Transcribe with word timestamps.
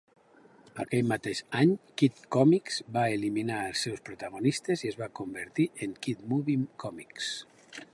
Aquell 0.83 1.09
mateix 1.11 1.41
any, 1.59 1.73
"Kid 2.01 2.17
Komics" 2.37 2.81
va 2.97 3.05
eliminar 3.19 3.61
els 3.73 3.85
seus 3.87 4.03
protagonistes 4.11 4.87
i 4.87 4.93
es 4.95 5.01
va 5.05 5.13
convertir 5.21 5.71
en 5.87 5.97
"Kid 6.07 6.31
Movie 6.35 6.69
Comics". 6.87 7.35